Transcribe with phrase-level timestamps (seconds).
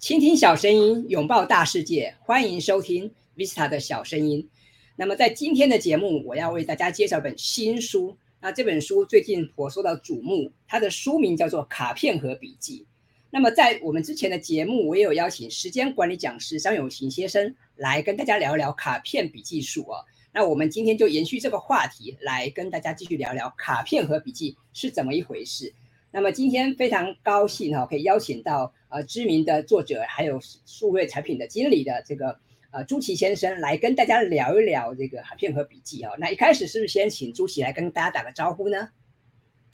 [0.00, 4.48] 倾听小声音，拥抱大世界，欢迎收听 Vista 的小声音。
[4.96, 8.16] 那么，在今天的节目，我要为大家介绍一本新书。
[8.40, 12.80] 那这本书最近颇受到瞩目，它的书名叫做《卡片和笔记》。
[13.28, 20.02] 那么，在我们之前的节目，我也有邀请时间管理讲师张永行先生来跟大家聊聊卡片笔记术哦。
[20.32, 25.74] 那我们今天就延续这个话题，来跟大家继续聊聊卡片和笔记是怎么一回事。
[26.12, 32.38] 那么今天非常高兴哈，可以邀请到呃知名的作者，还有数位产品的经理的这个
[32.72, 36.10] 呃朱奇先生来跟大家聊一聊这个卡片和笔记哦。
[36.18, 38.88] 那一开始是不是先请朱奇来跟大家打个招呼呢？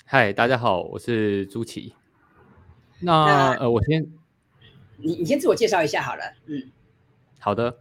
[0.04, 1.94] 嗨，大家好，我是朱奇。
[3.00, 4.06] 那呃，我先，
[4.98, 6.22] 你你先自我介绍一下好了。
[6.46, 6.70] 嗯，
[7.38, 7.78] 好的。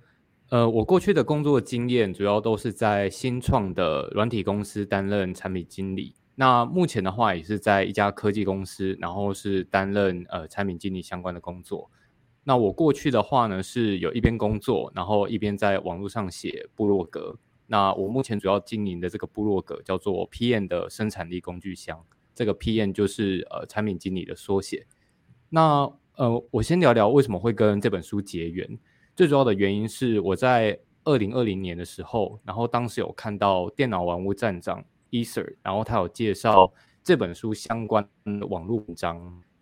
[0.49, 6.13] 呃，我过去的工作经验主要都是在新创的软体公司担任产品经理。
[6.35, 11.89] 那目前的话也是在一家科技公司，然后是担任呃产品经理相关的工作。
[12.43, 17.37] 那我过去的话呢，是有一边工作，然后一边在网络上写部落格。
[17.67, 24.85] 那我目前主要经营的这个部落格叫做 PM 的生产力工具箱，这个 PM 就是呃产品经理的缩写。
[25.49, 28.77] 那呃，我先聊聊为什么会跟这本书结缘。
[29.15, 36.71] 最主要的原因是我在二零二零年的时候，然后当时有看到电脑玩物站长 Eser，然后他有介绍
[37.03, 39.15] 这本书相关的网络文章，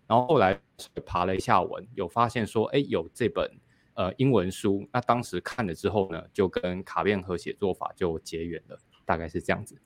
[0.08, 0.60] 然后后来
[1.06, 3.50] 爬了一下文，有发现说，哎，有这本
[3.94, 4.88] 呃英文书。
[4.92, 9.78] 那当时看了之后呢，就跟卡片和写作法就结缘了，大概是这样子。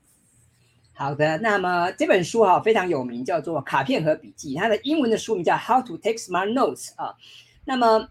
[0.94, 7.16] 好的，那么这本书哈非常有名，叫做《卡片和笔记》，它的英文的书名叫《How to Take Smart Notes》啊。
[7.66, 8.10] 那么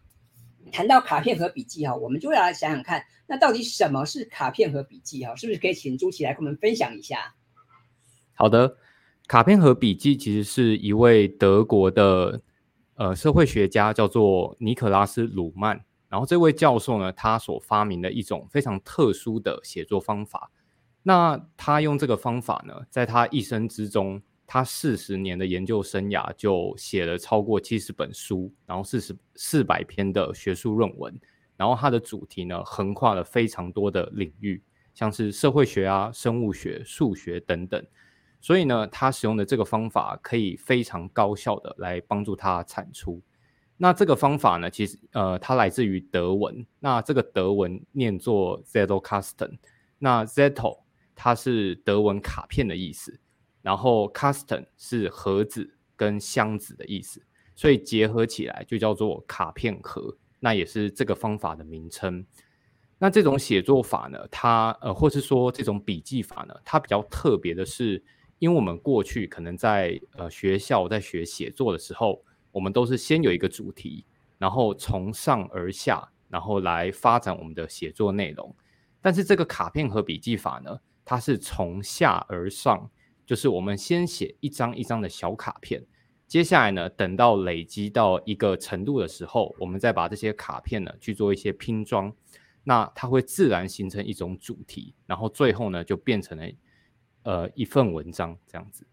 [0.73, 5.35] 谈到卡片和笔记哈，我们就要来想想看，那到底什么是卡片和笔记哈？
[5.35, 7.36] 是不是可以请朱琪来跟我们分享一下？
[8.39, 8.77] 好的，
[9.27, 12.43] 卡片和笔记其实是一位德国的
[12.97, 15.83] 呃社会学家，叫做尼可拉斯鲁曼。
[16.11, 20.51] 然后这位教授呢，他所发明的一种非常特殊的写作方法。
[21.03, 31.19] 那他用这个方法呢，在他一生之中，他四十年的研究生涯就写了超过七十本书，然后四十四百篇的学术论文，
[31.57, 37.83] 然后他的主题呢，横跨了非常多的领域，像是社会学啊、生物学、数学等等。
[38.47, 43.21] 所以呢，他使用的这个方法可以非常高效的来帮助他产出。
[43.77, 49.59] 那这个方法呢，其实呃，它来自于德文，那这个德文念作 Zettelkasten，
[49.99, 50.79] 那 Zettel。
[51.17, 53.19] 它是德文卡片的意思，
[53.63, 57.21] 然后 custom 是盒子跟箱子的意思，
[57.57, 62.25] 所以结合起来就叫做卡片盒，那也是这个方法的名称。
[62.99, 68.05] 那这种写作法呢，它呃，或是说这种笔记法呢，它比较特别的是，
[68.39, 74.05] 因为我们过去可能在呃学校在学写作的时候，我们都是先有一个主题，
[74.39, 78.55] 然后从上而下，然后来发展我们的写作内容。
[79.01, 80.81] 但是这个卡片和笔记法呢？
[81.09, 82.91] 它是从下而上，
[83.25, 85.87] 就是我们先写一张一张的小卡片，
[86.27, 92.13] 接下来呢，等到累积到一个程度的时候，我们再把这些卡片呢去做一些拼装，
[92.65, 96.45] 那它会自然形成一种主题，然后最后呢就变成了
[97.27, 98.87] 呃一份文章这样子。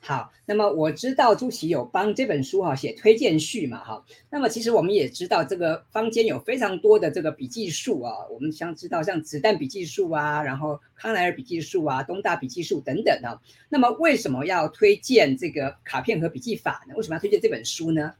[0.00, 13.40] 好，那么我知道朱奇有帮这本书哈写推荐序嘛哈，那么其实我们也知道这个坊间有非常多的这个笔记术啊，我们想知道像子弹笔记术啊，然后康奈尔笔记术啊，东大笔记术等等啊，
[13.70, 16.94] 那么为什么要推荐这个卡片和笔记法呢？
[16.96, 18.12] 为什么要推荐这本书呢？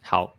[0.00, 0.37] 好，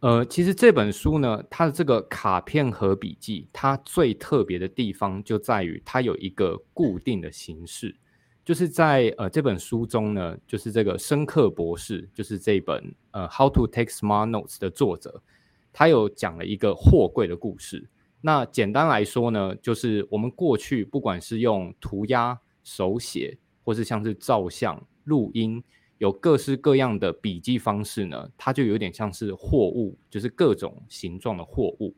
[0.00, 7.94] 呃，其实这本书呢，它的这个卡片和笔记，它最特别的地方就在于它有一个固定的形式。
[8.42, 15.22] 就是在呃这本书中呢，就是这个深刻博士，就是这本呃《How to Take Smart Notes》的作者，
[15.70, 17.86] 他有讲了一个货柜的故事。
[18.22, 25.62] 那简单来说呢，就是我们过去不管是用涂鸦、手写，或是像是照相、录音，
[26.00, 31.94] 有各式各样的笔记方式呢，它就有点像是货物，就是各种形状的货物。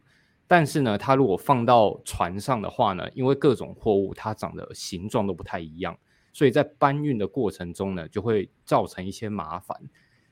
[0.49, 5.97] 但是呢，它如果放到船上的话呢，因为各种货物它长的形状都不太一样。
[6.33, 9.81] 所以在搬运的过程中呢，就会造成一些麻烦。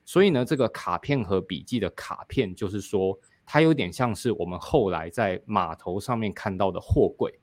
[0.05, 3.16] 所以呢，这个卡片和笔记的卡片，就是说
[3.46, 7.39] 它有点像是我们后来在码头上面看到的货柜。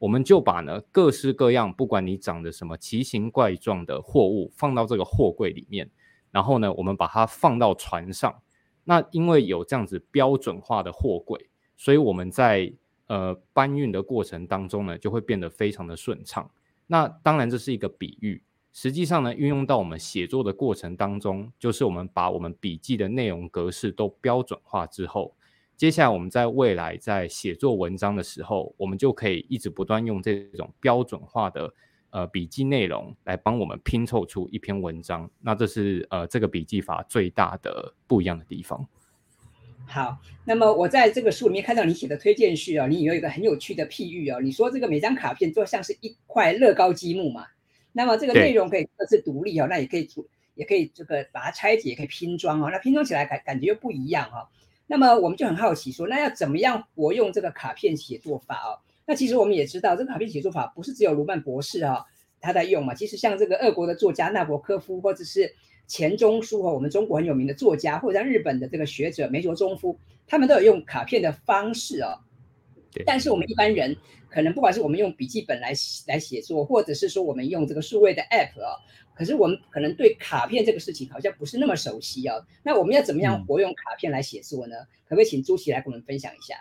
[0.00, 5.90] 我们就把呢各式各样，不管你长得什么奇形怪状的货物放到这个货柜里面，
[6.32, 8.42] 然后呢，我们把它放到船上。
[8.84, 12.72] 那因为有这样子标准化的货柜，所以我们在
[13.08, 16.50] 呃搬运的过程当中呢，就会变得非常的顺畅。
[16.86, 18.42] 那当然，这是一个比喻。
[18.72, 25.34] 实际上呢，运用到我们写作的过程当中，就是我们把我们笔记的内容格式都标准化之后，
[25.80, 31.72] 接下来我们在未来在写作文章的时候，我们就可以一直不断用这种标准化的
[32.10, 35.30] 呃笔记内容来帮我们拼凑出一篇文章。
[35.40, 38.86] 那这是呃这个笔记法最大的不一样的地方。
[39.86, 47.46] 好，那么我在这个书里面看到你写的推荐序哦，你有一个很有趣的譬喻哦，你说这个每张卡片就像是一块乐高积木嘛。
[47.92, 52.68] 那么这个内容可以各自独立哦，那也可以组，也可以这个把它拆解，也可以拼装哦。
[52.70, 54.50] 那拼装起来感感觉又不一样哈。
[54.90, 58.74] 那么我们就很好奇说，那要怎么样活用这个卡片写作法哦？
[59.06, 62.04] 那其实我们也知道，这个卡片写作法不是只有卢曼博士啊
[62.40, 62.92] 他在用嘛。
[62.92, 65.54] 其实像这个俄国的作家纳博科夫，或者是
[65.86, 69.96] 钱钟书和我们中国很有名的作家，或者像日本的这个学者梅卓中夫，
[70.26, 72.18] 他们都有用卡片的方式哦。
[73.06, 73.96] 但是我们一般人
[74.28, 75.72] 可能不管是我们用笔记本来
[76.06, 78.74] 来写作，或者是说我们用这个数位的 App 啊，
[79.14, 82.36] 可是我们可能对卡片这个事情好像不是那么熟悉啊。
[82.62, 84.76] 那我们要怎么样活用卡片来写作呢？
[85.04, 86.56] 可不可以请朱琪来跟我们分享一下？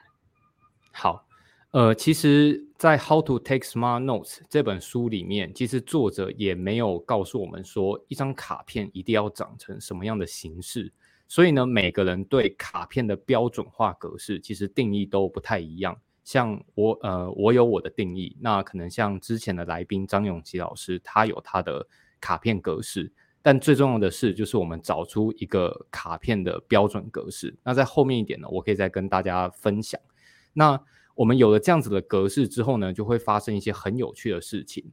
[0.91, 1.25] 好，
[1.71, 10.91] 呃，其实，在《How to Take Smart Notes》这本书里面，其实作者也没有告诉我们说一张卡片一定要长成什么样的形式。
[11.27, 15.95] 所以呢，每个人对卡片的标准化格式其实定义都不太一样。
[16.23, 21.87] 像我呃，我有我的定义，那可能像之前的来宾张永吉老师，他有他的
[22.19, 23.11] 卡片格式。
[23.41, 27.55] 但最重要的是，就是我们找出一个卡片的标准格式。
[27.63, 29.99] 那在后面一点呢，我可以再跟大家分享。
[30.51, 30.79] 那
[31.15, 34.91] 我们有了这样子的格式之后呢，就会发生一些很有趣的事情。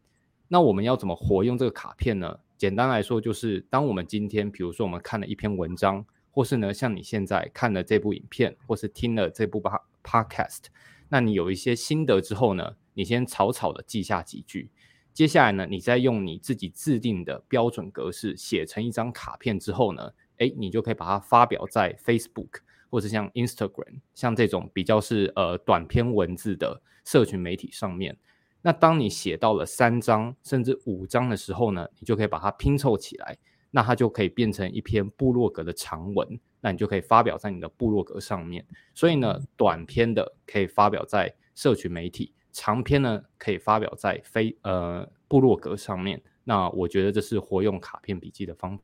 [0.49, 2.39] 那我们要怎么活用这个卡片呢？
[2.57, 9.61] 简单来说，就是当我们今天，比如说我们看了一篇文章，或是呢，像你现在看了这部影片，或是听了这部
[10.05, 10.67] podcast。
[11.09, 14.71] 那你有一些心得之后呢，你先草草的记下几句，
[15.13, 22.61] 接下来呢，你再用你自己制定的标准格式写成一张卡片之后呢，哎，你就可以把它发表在 Facebook
[22.91, 28.17] 或者像 Instagram，像这种比较是呃短篇文字的社群媒体上面。
[28.63, 33.39] 那当你写到了三张甚至五张的时候呢，你就可以把它拼凑起来，
[33.77, 36.41] 那它就可以变成一篇部落格的长文。
[36.63, 38.65] 那你就可以发表在你的部落格上面。
[38.95, 46.23] 所以呢，短篇的可以发表在社群媒体，长篇呢可以发表在非呃部落格上面。
[46.43, 48.83] 那我觉得这是活用卡片笔记的方法。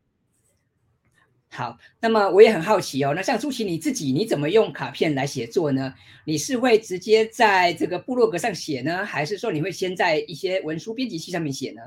[1.48, 3.14] 好，那么我也很好奇哦。
[3.16, 5.94] 那像朱琪你自己，你怎么用卡片来写作呢？
[6.26, 11.80] 你是会直接在这个部落格上写呢，还是说你会先在一些文书编辑器上面写呢？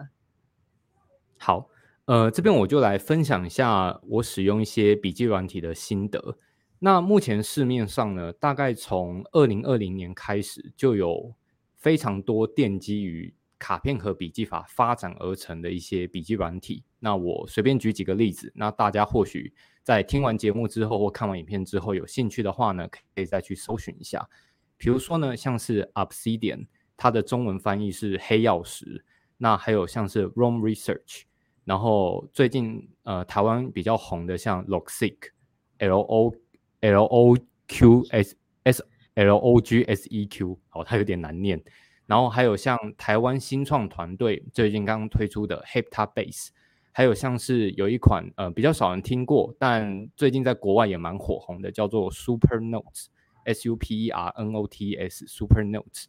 [1.38, 1.70] 好。
[2.06, 6.38] 呃，这边我就来分享一下我使用一些笔记软体的心得。
[6.78, 11.34] 那目前市面上呢，大概从二零二零年开始，就有
[11.74, 16.84] 非常多奠基于卡片和笔记法发展而成的一些笔记软体。
[17.00, 19.52] 那我随便举几个例子，那大家或许
[19.82, 24.30] 在听完节目之后或看完影片之后有兴趣的话呢，可以再去搜寻一下。
[24.78, 29.04] 比如说呢，像是 Obsidian，它的中文翻译是黑曜石。
[29.38, 31.24] 那还有像是 Room Research。
[31.66, 36.34] 然后最近呃台湾比较红的像 Logseq，L O
[36.80, 41.62] L O Q S S L O G S E Q，哦，它有点难念。
[42.06, 46.50] 然后还有像台湾新创团队最近刚刚推出的 Heptabase，
[46.92, 56.06] 还有像是有一款呃比较少人听过，但最近在国外也蛮火红的，叫做 Super Notes，S U P E R N O T S Super Notes。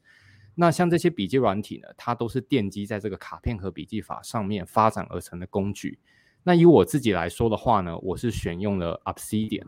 [0.59, 5.99] 那像这些笔记软体呢，它都是奠基在这个卡片和笔记法上面发展而成的工具。
[6.43, 9.67] 那以我自己来说的话呢，我是选用了 Obsidian。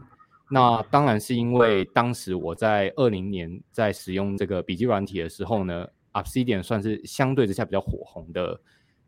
[0.50, 8.58] 那当然是因为当时我在二零年在使用这个笔记软体的时候呢，Obsidian 算是相对之下比较火红的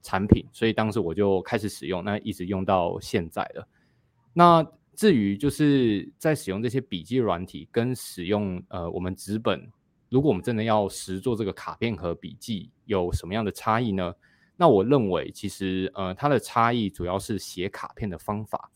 [0.03, 3.67] 产品，所以当时我就开始使用，那一直用到现在了。
[4.35, 4.63] 那
[4.95, 9.67] 至于就是在使用这些笔记软体跟使用呃我们纸本。
[10.11, 14.13] 如果我们真的要实做这个卡片和笔记，有什么样的差异呢？
[14.57, 18.71] 那我认为，其实呃，它的差异主要是写卡片的方法。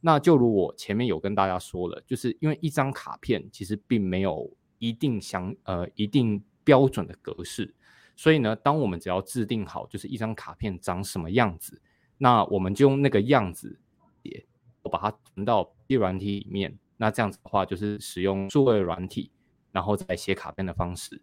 [0.00, 4.48] 那就如我前面有跟大家说了，就是因为一张卡片其实并没有
[4.78, 7.74] 一定相呃一定标准的格式，
[8.14, 11.80] 所以呢，当我们只要制定好就是一张卡片长什么样子，
[12.18, 13.80] 那我们就用那个样子
[14.22, 14.44] 也
[14.82, 16.78] 把它存到记软体里面。
[16.98, 19.30] 那这样子的话，就是使用数位软体。
[19.74, 21.20] 然后再写卡片的方式，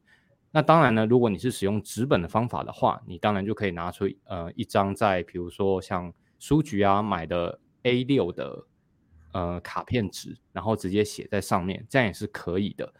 [0.52, 8.66] 那当然呢，如果你是使用纸本的方法的话，你当然就可以拿出呃一张在比如说像书局啊买的 A 六的
[9.32, 12.94] 呃卡片纸，然后直接写在上面，这样也是可以的。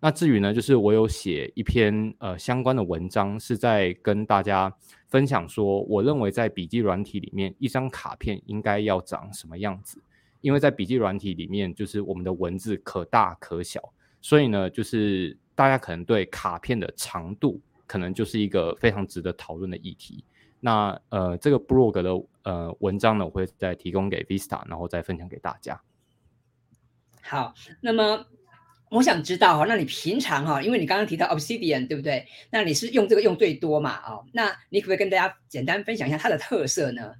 [0.00, 4.74] 那至于呢，就是我有写一篇呃相关的文章，是在跟大家
[5.06, 10.02] 分享说，我认为在笔记软体里面，一张卡片应该要长什么样子。
[10.42, 13.80] 因为在笔记软体里面，就是我们的文字可大可小，
[14.20, 20.24] 所以呢，就是大家可能对卡片的长度，可能就是一个非常值得讨论的议题。
[20.58, 25.80] 那呃，这个 blog 的呃文章呢，我会再提供给 Vista，然后再分享给大家。
[27.22, 28.26] 好，那么
[28.90, 32.26] 我想知道哈，那你平常哈，因为你刚刚提到 Obsidian 对不对？
[32.50, 34.00] 那你是用这个用最多嘛？
[34.06, 37.14] 哦，那你可不可以跟大家简单分享一下它的特色呢？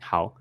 [0.00, 0.34] 好。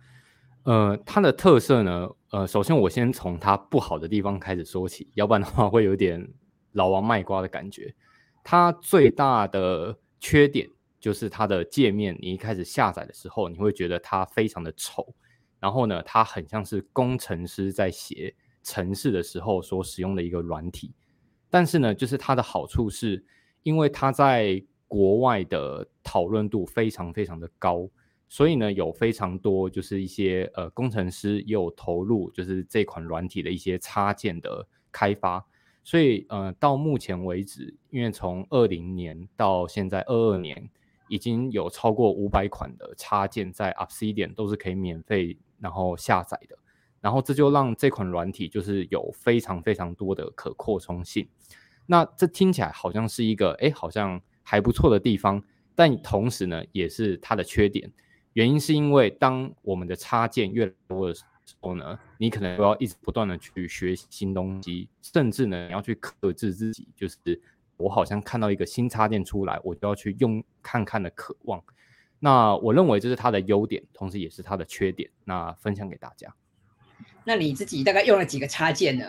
[0.63, 6.27] 呃，它的特色呢，呃，首先我先从它不好的地方开始说起，要不然的话会有点
[6.73, 7.95] 老王卖瓜的感觉。
[8.43, 15.13] 它最大的缺点就是它的界面，你一开始下载的时候，你会觉得它非常的丑，
[15.59, 20.93] 然后呢，它很像是工程师在写程式的时候所使用的一个软体。
[21.49, 23.23] 但是呢，就是它的好处是，
[23.63, 27.89] 因为它在国外的讨论度非常非常的高。
[28.31, 35.43] 所以呢，有非常多就是一些呃工程师也有投入，就是这款软体的一些插件的开发。
[35.83, 40.69] 所以呃，到目前为止，因为从二零年到现在二二年，
[41.07, 46.55] 已经有超过五百款的插件在 Obsidian 都是可以免费然后下载的。
[47.01, 51.27] 然后这就让这款软体就是有非常非常多的可扩充性。
[51.87, 55.41] 那这听起来好像是一个哎好像还不错的地方，
[55.73, 57.91] 但同时呢，也是它的缺点。
[58.39, 61.25] 原因是因为当我们的插件越多的时
[61.59, 67.17] 候呢，你可能都要一直不断的去学习新东西，甚至呢你要去克制自己，就是
[67.75, 71.61] 我好像看到一个新插件出来，我就要去用看看的渴望。
[72.17, 75.09] 那我认为这是它的优点，同时也是它的缺点。
[75.25, 76.33] 那分享给大家。
[77.25, 79.05] 那你自己大概用了几个插件呢？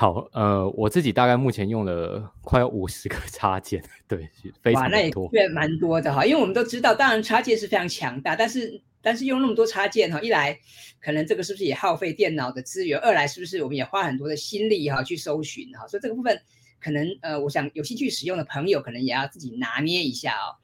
[0.00, 4.30] 好，呃，我自己大概目前用了快要五十个插件，对，
[4.62, 6.24] 非常多，哇，那也蛮多的哈。
[6.24, 10.56] 因为我们都知道，当然插件是非常强大，但是但是用那么多插件哈，一来
[11.00, 16.40] 可能这个是不是也耗费电脑的资源，二来是不是我们也花很多的心力哈去搜寻哈，所以这个部分
[16.80, 20.54] 可能呃，我想有兴趣使用的朋友可能也要自己拿捏一下哦。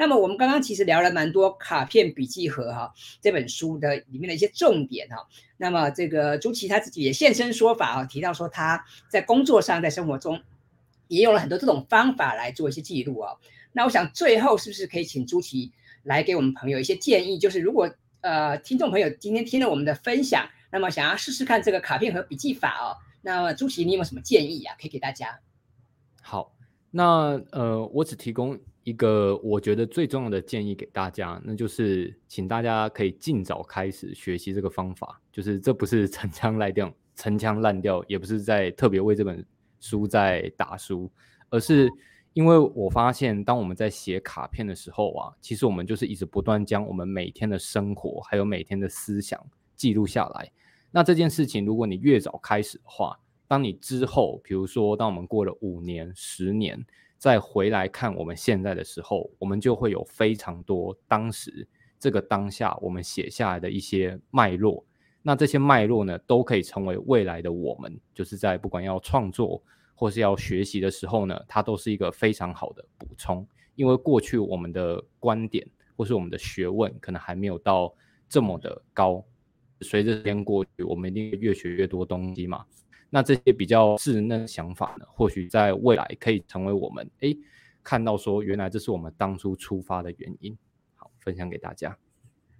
[0.00, 5.28] 那么我们刚刚其实聊了蛮多卡片笔记盒哈这本书的里面的一些重点哈。
[5.58, 10.40] 那么这个朱琪他自己也现身说法啊，提到说他在工作上在生活中
[11.08, 13.34] 也用了很多这种方法来做一些记录啊。
[13.72, 15.70] 那我想最后是不是可以请朱琪
[16.02, 17.38] 来给我们朋友一些建议？
[17.38, 24.74] 就是如果呃听众朋友今天听了我们的分享，那么想要试试看这个卡片和笔记法哦，那么朱琪你有没有什么建议啊？
[24.80, 25.40] 可以给大家？
[26.22, 26.54] 好，
[26.90, 28.58] 那呃我只提供。
[28.82, 35.20] 一个我觉得最重要的建议给大家，那就是请大家可以尽早开始学习这个方法。
[35.30, 39.44] 就是这不是 陈腔滥调，陈腔滥调，也不是在特别为这本
[39.80, 41.10] 书在打书，
[41.50, 41.90] 而是
[42.32, 49.38] 因为我发现，当我们在写卡片的时候啊，其实我们就是一直不断将我们每天的生活还有每天的思想
[49.76, 50.50] 记录下来。
[50.90, 56.82] 那这件事情，如果你越早开始的话，当你之后，比如说当我们过了五年、十年。
[57.20, 64.82] 再回来看我们现在的时候，我们就会有非常多当时这个当下我们写下来的一些脉络。
[65.20, 69.62] 那这些脉络呢，都可以成为未来的我们，就是在不管要创作
[69.94, 73.46] 或是要学习的时候呢，它都是一个非常好的补充。
[73.74, 77.94] 因为过去我们的观点或是我们的学问可能还没有到
[78.30, 79.22] 这么的高，
[79.82, 82.64] 随着时间过去，我们一定越学越多东西嘛。
[83.10, 87.36] 那这些比较稚嫩的想法呢，或许在未来可以成为我们哎
[87.82, 90.56] 看到说，原来这是我们当初出发的原因。
[90.94, 91.98] 好，分享给大家。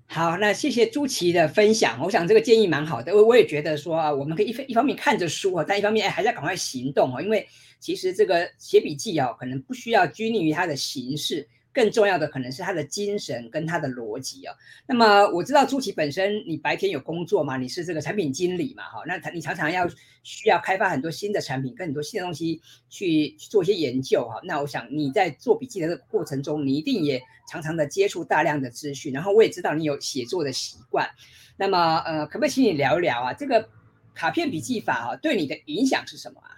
[0.07, 2.01] 好，那谢谢朱琪的分享。
[2.03, 7.47] 我想这个建议蛮好的，我我也觉得说啊，我们可以一一方面看着书啊，但一方面哎还是要赶快行动哦，因为
[7.79, 11.49] 其实这个写笔记啊，可能不需要拘泥于它的形式。
[11.73, 14.55] 更重要的可能是他的精神跟他的逻辑啊。
[14.87, 17.57] 那么我知道朱琪本身你白天有工作嘛？
[17.57, 18.83] 你是这个产品经理嘛？
[18.85, 19.89] 哈，那他你常常要
[20.23, 24.41] 需要开发很多新的产品，跟很多新的东西去做一些研究哈。
[24.43, 29.13] 那我想你在做笔记的过程中，你一定也常常的接触大量的资讯。
[29.13, 31.09] 然后我也知道你有写作的习惯。
[31.57, 33.33] 那么呃，可不可以请你聊一聊啊？
[33.33, 33.69] 这个
[34.13, 36.51] 卡片笔记法啊，对你的影响是什么啊？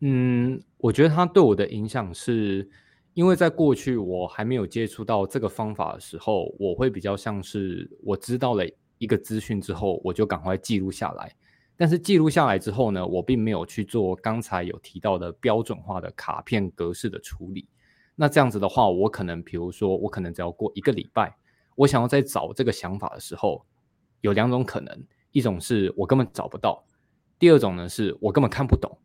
[0.00, 2.68] 嗯，我觉得它对我的影响是。
[3.14, 8.64] 因为在过去我还没有接触到这个方法的时候，我会比较像是我知道了
[8.98, 11.34] 一个资讯之后，我就赶快记录下来。
[11.76, 17.68] 但是记录下来之后呢，我并没有去做刚才有提到的标准化的卡片格式的处理。
[18.14, 21.34] 那这样子的话，我可能比如说，我可能只要过一个礼拜，
[21.74, 23.64] 我想要再找这个想法的时候，
[24.20, 26.84] 有两种可能：一种是我根本找不到；
[27.38, 28.96] 第二种呢，是我根本看不懂。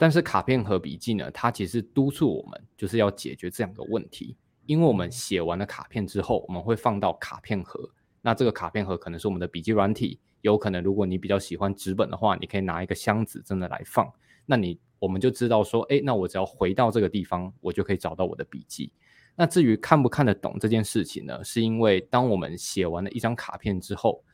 [0.00, 7.78] 但是卡片和笔记呢，它其实督促我们就是要解决这两个问题，因为我们写完了卡片之后，我们会放到卡片盒。
[8.22, 14.10] 那这个卡片盒可能是我们的笔记软体，有可能如果你比较喜欢纸本的话，你可以拿一个箱子真的来放。
[14.46, 18.90] 那你我们就知道说，哎，那我只要回到这个地方，我就可以找到我的笔记。
[19.36, 24.24] 那至于看不看得懂这件事情呢，是因为当我们写完了一张卡片之后，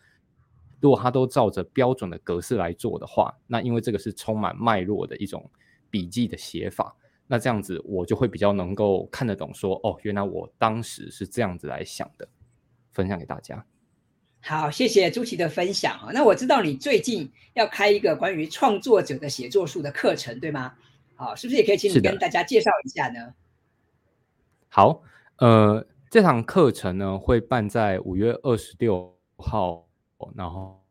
[0.80, 5.50] 如果它都照着标准的格式来做的话，那因为这个是充满脉络的一种
[5.90, 6.94] 笔记的写法，
[7.26, 12.28] 那这样子我就会比较能够看得懂，说哦，原来我当时是这样子来想的，
[12.92, 13.64] 分享给大家。
[14.42, 16.10] 好，谢谢朱琪的分享啊。
[16.12, 20.74] 那我知道你最近要开一个关于创作者的写作术的课程，对吗？
[21.16, 23.34] 好，是不是也可以请你跟大家介绍一下呢？
[24.68, 25.02] 好，
[25.38, 29.85] 呃，这堂课程呢会办在五月二十六号，
[30.34, 30.82] 然后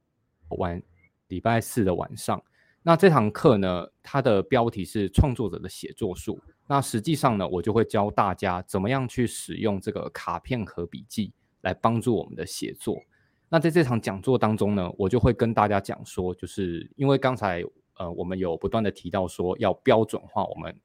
[0.49, 0.81] 晚
[1.27, 2.41] 礼拜四的晚上。
[2.81, 6.39] 那这堂课呢，它的标题是创作者的写作术。
[6.67, 13.01] 那实际上呢，我就会教大家怎么样去使用这个卡片和笔记来帮助我们的写作。
[13.49, 17.63] 那在这场讲座当中呢，我就会跟大家讲说，就是因为刚才
[17.97, 20.75] 呃我们有不断的提到说要标准化我们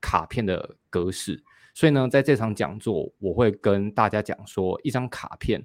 [0.00, 1.42] 卡片的格式，
[1.74, 5.64] 所以呢，在这场讲座我会跟大家讲说，一张卡片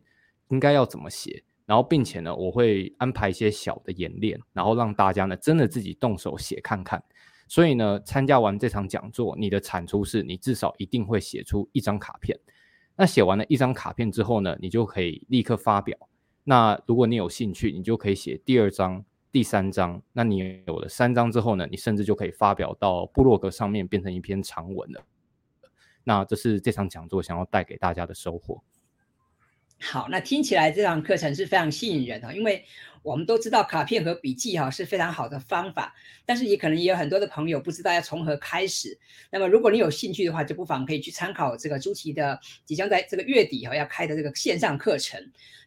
[0.50, 7.04] 应该要怎么写，然后并且呢，我会安排一些小的演练，然后让大家呢真的自己动手写看看。
[7.48, 12.38] 所以呢，参加完这场讲座，你的产出是你至少一定会写出一张卡片。
[12.96, 15.98] 那写完了一张卡片之后呢，你就可以立刻发表。
[16.44, 20.02] 那如果你有兴趣，你就可以写第二章、第三章。
[20.12, 25.04] 那你有了三章之后呢，你甚至就可以发表到部落格上面，变成一篇长文了。
[26.04, 28.62] 那这是这场讲座想要带给大家的收获。
[29.84, 32.64] 好，那听起来这堂课程是非常吸引人的，因为
[33.02, 35.94] 我们都知道卡片和笔记哈是非常好的方法，
[36.26, 38.98] 但是也可能也有很多的朋友不知道要从何开始。
[39.30, 45.20] 那么如果你有兴趣的话，就不妨可以去参考这个朱琪的即将在这个月底哈要开的这个线上课程。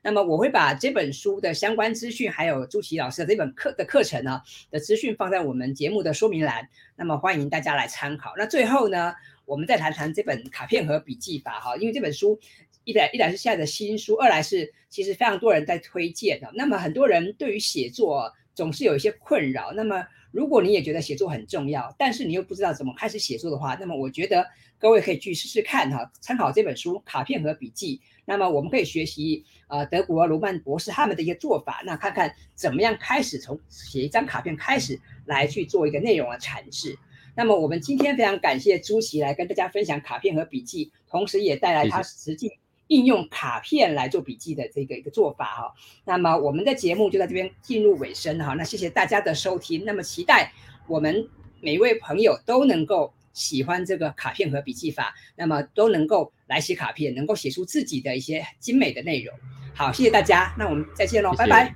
[0.03, 8.33] 那么我会把这本书的相关资讯，还有朱琪老师的这本课的课程呢的资讯放在我们节目的说明栏，那么欢迎大家来参考。
[8.39, 9.15] 那最后呢，
[9.45, 12.41] 我们再谈谈这本卡片和笔记法哈，因为这本书。
[12.87, 16.49] 一来一来是现在的新书，二来是其实非常多人在推荐的。
[16.55, 19.73] 那么很多人对于写作总是有一些困扰。
[19.73, 24.47] 那么如果你也觉得写作很重要，但是你又不知道怎么开始写作的话，那么我觉得
[24.79, 27.97] 各位可以去试试看哈，参考这本书《卡片和笔记》。
[28.25, 36.97] 那么我们可以学习呃德国罗曼博士他们的一些做法，那看看怎么样开始从写一张卡片开始来去做一个内容的阐释。
[37.35, 42.53] 那么我们今天非常感谢朱琪来跟大家分享卡片和笔记，同时也带来他实际。
[42.89, 50.53] 应用卡片来做笔记的这个一个做法哈，那么我们的节目就在这边进入尾声哈，那谢谢大家的收听，那么期待
[50.87, 51.29] 我们
[51.61, 59.37] 每一位朋友都能够喜欢这个卡片和笔记法，那么都能够来写卡片，能够写出自己的一些精美的内容。
[59.75, 61.75] 好，谢谢大家，那我们再见喽，拜拜，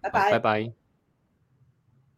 [0.00, 0.85] 拜拜，拜拜。